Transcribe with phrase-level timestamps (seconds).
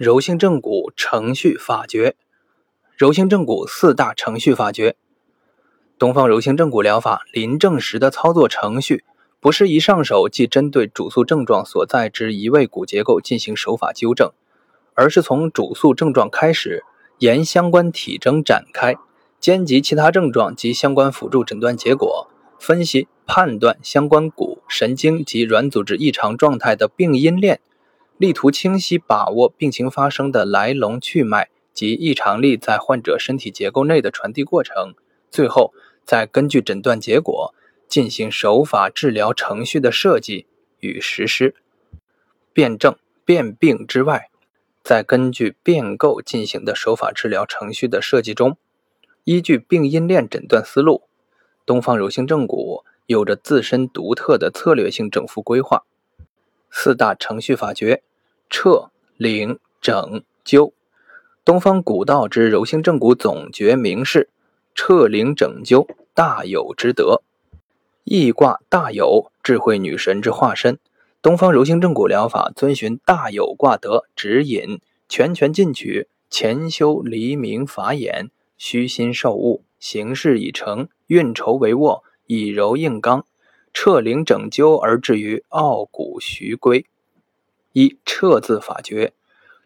[0.00, 2.16] 柔性正骨程序法诀，
[2.96, 4.96] 柔性正骨四大程序法诀。
[5.98, 9.04] 东方柔性正骨疗法临证时的操作程序，
[9.40, 14.32] 不是一上手即针对主诉症状所在之一位骨结构进行手法纠正，
[14.94, 16.82] 而是从主诉症状开始，
[17.18, 18.96] 沿相关体征展开，
[19.38, 27.60] 兼及其他症状及相关辅助诊断结果，分析判断相关骨神经及软组织异常状态的病因链。
[28.20, 34.92] 力图清晰把握病情发生的来龙去脉及异常力在患者身体结构内的传递过程，
[35.30, 35.72] 最后
[36.04, 37.54] 再根据诊断结果
[37.88, 40.44] 进行手法治疗程序的设计
[40.80, 41.54] 与实施。
[42.52, 42.94] 辨证
[43.24, 44.28] 辨病之外，
[44.84, 48.58] 在根据变构进行的手法治疗程序的设计中，
[49.24, 51.04] 依据病因链诊断思路，
[51.64, 55.84] 东方柔性正骨有着自身独特的策略性整复规划。
[56.70, 58.02] 四大程序法诀。
[58.50, 60.72] 彻、领、整、灸，
[61.44, 64.28] 东方古道之柔性正骨总诀名是
[64.74, 67.22] 彻、领、整、灸，大有之德。
[68.02, 70.78] 易卦大有，智慧女神之化身。
[71.22, 83.24] 东方柔性正骨疗法遵循大有卦德指引，拳拳进取，潜修黎明法眼，虚心受物，行事已成，运筹帷幄，以柔应刚，
[83.72, 86.86] 彻灵整灸而至于傲骨徐归。
[87.72, 89.12] 一撤字法诀，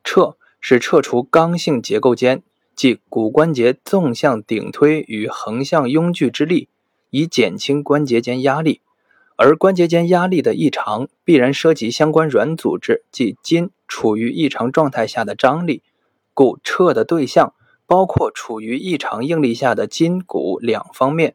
[0.02, 2.42] 撤是撤除刚性结构间，
[2.76, 6.68] 即骨关节纵向顶推与横向拥聚之力，
[7.10, 8.80] 以减轻关节间压力。
[9.36, 15.82] 而关节间压力的异常，必然涉及相关软组织即筋处于异常状态下的张力，
[16.32, 17.52] 故撤的对象
[17.86, 21.34] 包括处于异常应力下的筋骨两方面。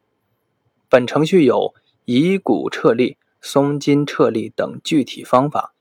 [0.87, 1.73] 本程序有
[2.05, 5.73] 移骨撤力、松筋撤力等具体方法。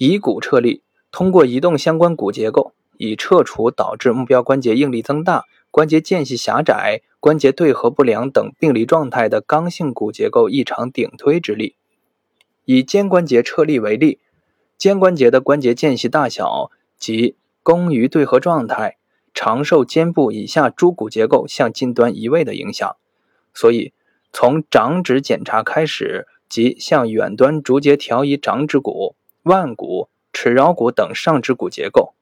[0.00, 11.76] 移骨撤力，通过移动相关骨结构，以撤除导致目标关节应力增大、关节间隙狭窄、关节对合不良等病理状态的刚性骨结构异常顶推之力。
[12.64, 14.20] 以肩关节撤力为例，
[14.78, 18.96] 肩关节的关节间隙大小及弓于对合状态，
[19.34, 22.96] 常受肩部以下诸骨结构向近端移位的影响，
[23.52, 23.92] 所以
[24.32, 29.14] 从掌指检查开始，即向远端逐节调移掌指骨。
[29.44, 32.12] 腕骨、尺桡骨等上肢骨结构，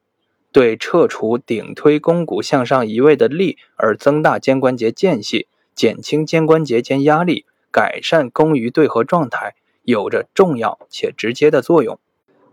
[0.53, 11.99] 对撤除顶推肱骨向上移位的力而增大肩关节间隙，减轻肩关节间压力，改善弓于对合状态，有着重要且直接的作用。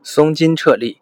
[0.02, 1.00] 松筋撤力，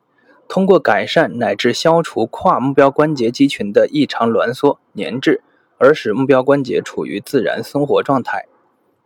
[0.48, 5.42] 通过改善乃至消除跨目标关节肌群的异常挛缩粘滞，
[5.78, 8.46] 而使目标关节处于自然松活状态。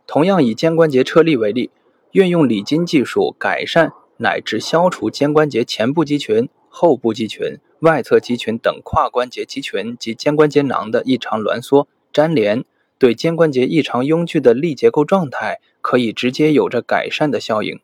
[0.06, 1.70] 同样以肩关节撤力为例，
[2.12, 3.92] 运用理筋技术改善。
[4.18, 12.64] 乃至消除肩关节前部肌群、后部肌群、外侧肌群等跨关节肌群及肩关节囊的异常挛缩、粘连，
[12.98, 17.80] 对肩关节异常拥聚的力结构状态，可以直接有着改善的效应。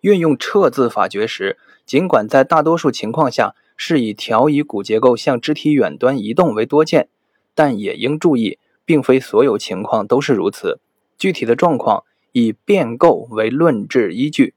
[0.00, 7.08] 运用撤字法诀时，尽管在大多数情况下是以调移骨结构向肢体远端移动为多见，
[7.54, 10.80] 但也应注意，并非所有情况都是如此。
[11.18, 14.54] 具体的状况以变构为论治依据。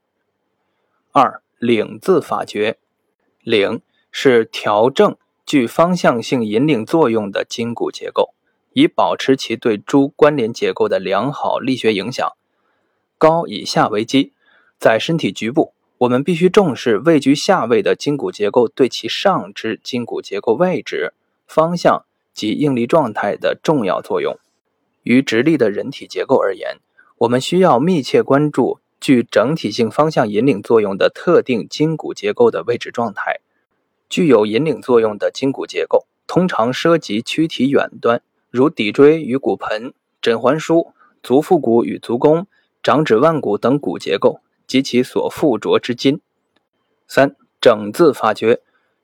[1.18, 2.76] 二领字法诀，
[3.40, 3.80] 领
[4.12, 5.16] 是调正
[5.46, 8.34] 具方向性引领作用的筋骨结构，
[8.74, 12.30] 以保持其对诸关联结构的良好力学影响。
[13.16, 14.34] 高以下为基，
[14.78, 21.14] 在身体局部，我们必须重视位居下位的筋骨结构对其上肢筋骨结构位置、
[21.46, 24.38] 方向及应力状态的重要作用。
[25.02, 26.76] 于直立的人体结构而言，
[27.20, 28.80] 我们需要密切关注。
[29.00, 33.40] 具整体性方向引领作用的特定筋骨结构的位置状态，
[34.08, 40.92] 具有引领作用的筋骨结构通常涉及躯体远端，如骶椎与骨盆、枕环枢、
[41.22, 42.46] 足腹骨与足弓、
[42.82, 46.20] 掌指腕骨等骨结构及其所附着之筋。
[47.06, 48.60] 三整字法诀，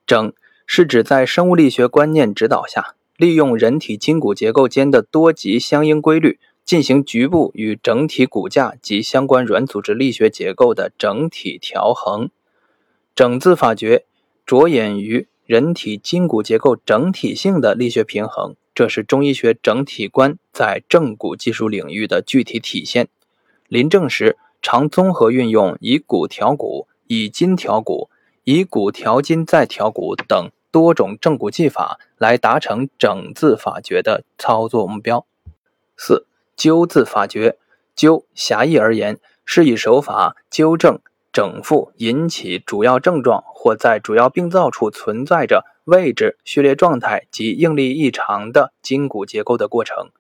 [0.07, 0.33] 整
[0.67, 6.41] 是指在生物力学观念指导下，利用人体筋骨结构间的多级相应规律。
[6.65, 12.31] 进行局部与整体骨架及相关软组织力学结构的整体调衡。
[13.15, 14.05] 整字法诀
[14.47, 23.09] 着眼于人体筋骨结构整体性的力学平衡，这是中医学整体观在正骨技术领域的具体体现。
[23.69, 28.09] 临证时，常综合运用以骨调骨、以筋调骨、
[28.45, 35.27] 以骨调筋再调骨等多种正骨技法，来达成整字法诀的操作目标。
[35.97, 36.27] 四。
[36.57, 37.57] 灸字法诀，
[37.97, 41.01] 灸狭义而言，是以手法纠正
[41.33, 50.11] 整复引起主要症状或在主要病灶处存在着位置、序列状态及应力异常的筋骨结构的过程。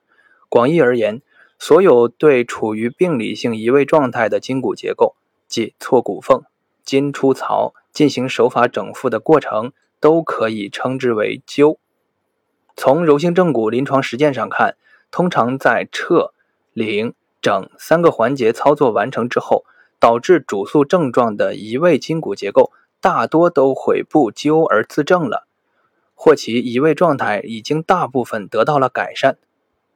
[0.49, 1.23] 广义而言，
[1.59, 5.15] 所有对处于病理性移位状态的筋骨结构，
[5.47, 6.43] 即错骨缝、
[6.85, 11.77] 筋出槽，进行手法整复的过程，都可以称之为灸。
[12.75, 14.77] 从柔性正骨临床实践上看，
[15.13, 16.33] 通常在撤、
[16.73, 19.65] 领、整三个环节操作完成之后。
[20.03, 25.47] 导致主诉症状的移位筋骨结构大多都悔不纠而自正了，
[26.17, 29.39] 或其移位状态已经大部分得到了改善。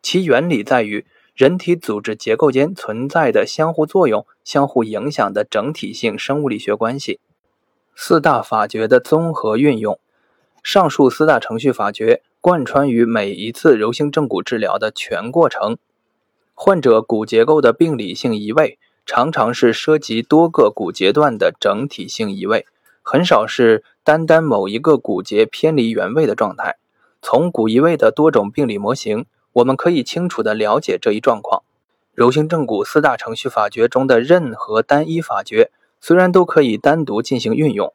[0.01, 1.05] 其原理在于
[1.35, 7.19] 人体组织结构间存在的相互作用、相互影响的整体性生物力学关系。
[7.97, 9.99] 四大法诀的综合运用，
[10.63, 15.79] 上述四大程序法诀贯穿于每一次柔性正骨治疗的全过程。
[16.55, 18.79] 患者骨结构的病理性移位。
[19.05, 22.65] 常常是涉及多个骨节段的整体性移位，
[23.03, 26.77] 很少是单单某一个骨节偏离原位的状态。
[27.21, 31.65] 从骨移位的多种病理模型，我们可以清楚地了解这一状况。
[32.15, 37.93] 柔性正骨四大程序法诀中的任何单一法诀，虽然都可以单独进行运用，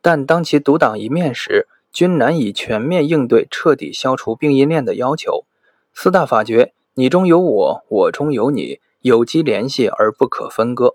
[0.00, 5.44] 但当其独当一面时，均难以全面应对彻底消除病因链的要求。
[5.92, 8.80] 四大法诀，你中有我，我中有你。
[9.02, 10.94] 有机联系而不可分割。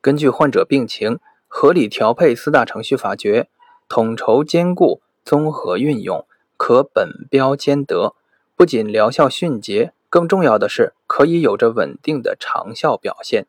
[0.00, 3.48] 根据患者病情，合理调配四大程序法诀，
[3.88, 6.26] 统筹兼顾，综合运用，
[6.56, 8.16] 可本标兼得。
[8.56, 13.46] 不仅疗效迅捷，更重要的是可以有着稳定的长效表现。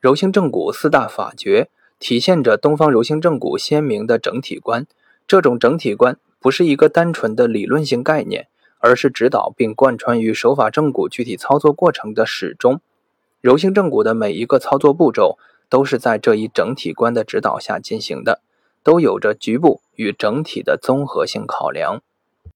[0.00, 1.68] 柔性正骨四大法诀
[1.98, 4.86] 体现着东方柔性正骨鲜明的整体观。
[5.26, 8.48] 这种整体观不是一个单纯的理论性概念。
[8.78, 12.80] 而是指导并贯穿于手法正骨具体操作过程的始终。
[13.40, 15.38] 柔性正骨的每一个操作步骤
[15.68, 18.42] 都是在这一整体观的指导下进行的，
[18.84, 22.02] 都有着局部与整体的综合性考量。